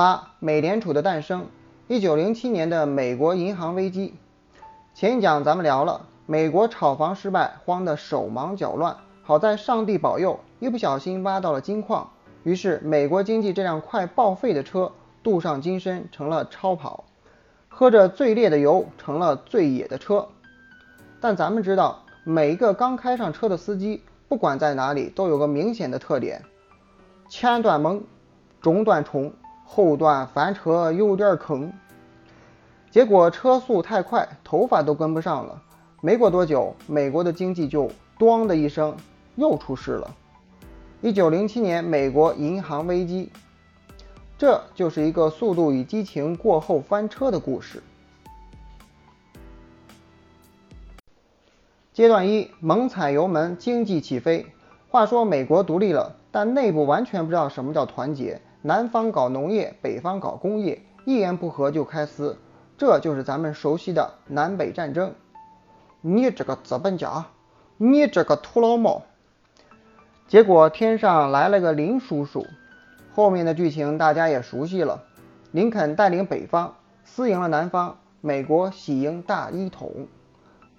[0.00, 1.46] 八、美联储的诞生。
[1.86, 4.14] 一九零七年的美国银行危机。
[4.94, 8.96] 前一讲咱们聊了，美国炒房失败，慌得手忙脚乱。
[9.20, 12.08] 好在上帝保佑，一不小心挖到了金矿。
[12.44, 14.90] 于是美国经济这辆快报废的车，
[15.22, 17.04] 镀上金身成了超跑，
[17.68, 20.26] 喝着最烈的油成了最野的车。
[21.20, 26.42] 但咱们知道，每一个刚开上车的司机，不管在哪里，都有个明显的特点：
[27.28, 28.02] 前段猛，
[28.62, 29.30] 中段冲。
[29.72, 31.72] 后段翻车有点坑，
[32.90, 35.62] 结果车速太快，头发都跟不上了。
[36.00, 37.88] 没过多久，美国的经济就
[38.18, 38.96] “咣”的一声
[39.36, 40.12] 又出事了。
[41.00, 43.30] 一九零七年，美国银行危机，
[44.36, 47.80] 这就是一个《速度与激情》过后翻车的故事。
[51.92, 54.46] 阶段一：猛踩油门，经济起飞。
[54.88, 58.40] 话说美国独立了，但内部完全不知道什么叫团结。
[58.62, 62.36] 南方搞农业，北方搞工业，一言不合就开撕，
[62.76, 65.14] 这就是咱们熟悉的南北战争。
[66.02, 67.26] 你这个资本家，
[67.78, 69.02] 你这个土老帽。
[70.28, 72.46] 结果天上来了个林叔叔，
[73.14, 75.04] 后面的剧情大家也熟悉了。
[75.52, 80.06] 林肯带领北方私赢了南方，美国喜迎大一统。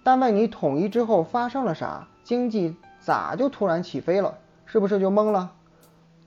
[0.03, 2.07] 但问你统一之后发生了啥？
[2.23, 4.37] 经济咋就突然起飞了？
[4.65, 5.51] 是不是就懵了？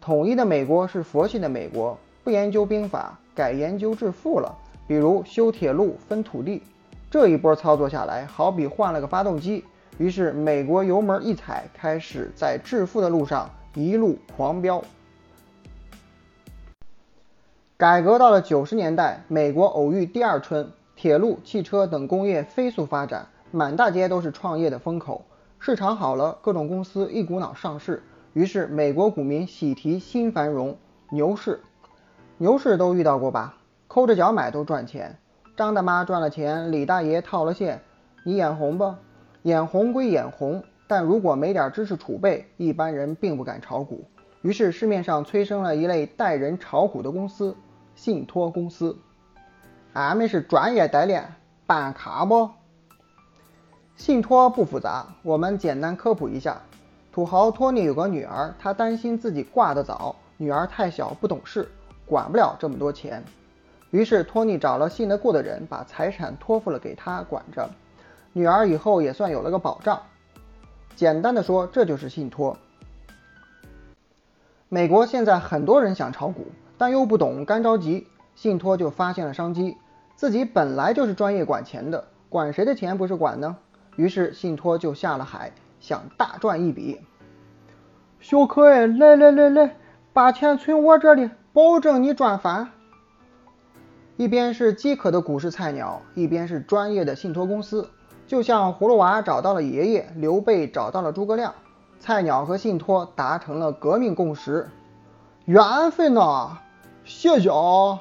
[0.05, 4.55] 统一的美国是佛系的美国，不研究兵法，改研究致富了。
[4.87, 6.63] 比如修铁路分土地，
[7.11, 9.65] 这一波操作下来，好比换了个发动机。
[9.97, 14.85] 于是美国油门一踩，开始在致富的路上一路狂飙。
[17.79, 25.25] 改革到了九十年代，美国偶遇第二春，铁路、汽车等工业飞速发展，满大街都是创业的风口。
[25.59, 28.03] 市场好了，各种公司一股脑上市。
[28.35, 30.77] 于是，美国股民喜提新繁荣，
[31.09, 31.61] 牛市，
[32.37, 33.55] 牛市都遇到过吧？
[33.87, 35.17] 抠着脚买都赚钱，
[35.57, 37.81] 张大妈赚了钱，李大爷套了现，
[38.25, 38.93] 你眼红不？
[39.43, 44.05] 眼红归眼红，但如果没点知识储备，一般人并不敢炒股。
[44.43, 47.57] 于是，市面上催生了一类带人炒股的公司——
[47.95, 48.99] 信托公司。
[49.93, 52.51] 俺们是专业代练，办卡不？
[53.95, 56.63] 信托不复杂，我们简单科普一下。
[57.15, 61.69] 土豪托尼有个女儿，他担心自己挂得早，女儿太小不懂事，
[62.05, 63.23] 管不了这么多钱。
[63.93, 67.71] 于是托尼找了信得过的人，把财产托付了给他管着，
[68.33, 70.03] 女儿以后也算有了个保障。
[70.97, 72.57] 简单的说，这就是信托。
[74.69, 79.77] 美国现在很多人想炒股，但又不懂，干着急，信托就发现了商机。
[80.17, 83.57] 自己本来就是专业管钱的，管谁的钱不是管呢？
[83.95, 85.53] 于是信托就下了海。
[85.85, 86.99] 想大赚一笔，
[88.19, 89.77] 小可爱，来来来来，
[90.15, 92.71] 把钱存我这里，保证你赚翻。
[94.17, 97.91] 一边是饥渴的股市菜鸟，一边是专业的信托公司，
[98.27, 101.53] 就像葫芦娃找到了爷爷，刘备找到了诸葛亮，
[102.01, 104.71] 菜鸟和信托达成了革命共识。
[105.45, 106.61] 缘分呐，
[107.05, 108.01] 谢谢啊。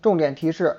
[0.00, 0.76] 重点提示：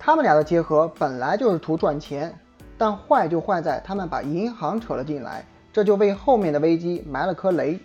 [0.00, 2.36] 他们俩的结合本来就是图赚钱。
[2.78, 7.78] 但坏就坏在他们把银行扯了进来，这就为后面的危机埋了颗雷。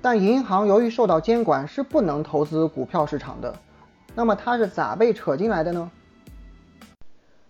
[0.00, 3.54] 但银行由于受到监管，是不能投资股票市场的。
[4.14, 5.90] 那么它是咋被扯进来的呢？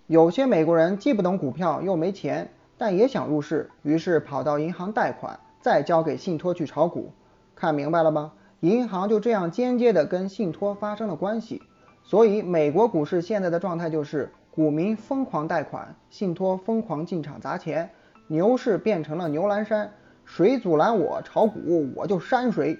[0.06, 7.12] 有些美国人既不懂股票，又没钱，但也想入市，于是跑到银行贷款，再交给信托去炒股。
[7.54, 8.32] 看明白了吗？
[8.60, 11.62] 银行就这样间接的跟信托发生了关系。
[12.04, 14.32] 所以美国股市现在的状态就是。
[14.54, 17.90] 股民疯狂贷款，信托疯狂进场砸钱，
[18.28, 19.90] 牛市变成了牛栏山，
[20.24, 22.78] 谁阻拦我炒股，我就扇谁。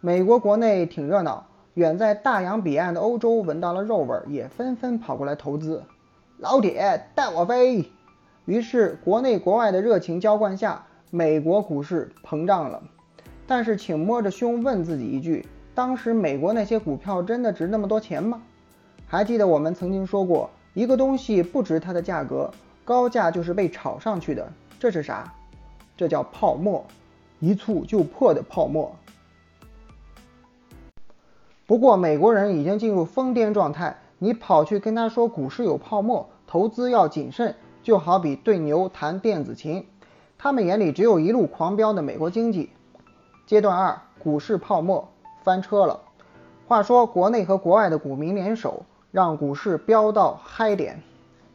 [0.00, 1.44] 美国国内挺热闹，
[1.74, 5.82] 远在大洋彼岸的欧洲闻到了肉味，也纷纷跑过来投资。
[6.38, 7.90] 老铁带我飞！
[8.44, 12.80] 于是国内国外的热情浇灌下，美国股市膨胀了。
[13.48, 15.44] 但是请摸着胸问自己一句：
[15.74, 18.40] 当时美国那些股票真的值那么多钱吗？
[19.08, 20.48] 还记得我们曾经说过。
[20.72, 22.50] 一个东西不值它的价格，
[22.84, 24.52] 高价就是被炒上去的。
[24.78, 25.32] 这是啥？
[25.96, 26.84] 这叫泡沫，
[27.40, 28.94] 一触就破的泡沫。
[31.66, 39.86] 不过美国人已经进入疯癫状态，你跑去跟他说股市有泡沫，投资要谨慎，就好比对牛弹电子琴。
[40.38, 42.70] 他们眼里只有一路狂飙的美国经济。
[43.44, 45.08] 阶段二，股市泡沫
[45.42, 46.00] 翻车了。
[46.66, 48.84] 话说国内和国外的股民联手。
[49.10, 51.02] 让股市飙到嗨点，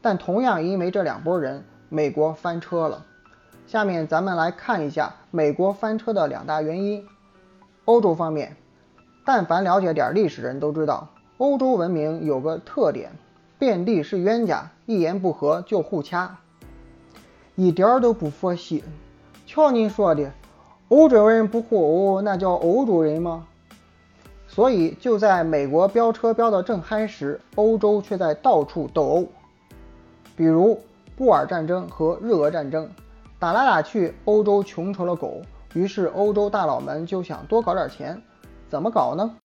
[0.02, 3.04] 但同样因为这两拨人，美国翻车了。
[3.66, 7.04] 下面咱们来看一下美国翻车的两大原因。
[7.86, 8.56] 欧洲方面，
[9.24, 11.08] 但凡了解点历史人都知道，
[11.38, 13.10] 欧洲文明有个特点，
[13.58, 16.36] 遍地是冤家，一言不合就互掐，
[17.54, 18.84] 一点儿都不佛系。
[19.46, 20.30] 瞧您说的，
[20.88, 23.46] 欧洲人不互殴，那叫欧洲人吗？
[24.56, 29.28] 所以就在美国飙车飙得正嗨时，欧洲却在到处斗殴，
[30.34, 30.80] 比如
[31.14, 32.88] 布尔战争和日俄战争，
[33.38, 35.42] 打来打去，欧洲穷成了狗。
[35.74, 38.18] 于是欧洲大佬们就想多搞点钱，
[38.66, 39.30] 怎么搞呢？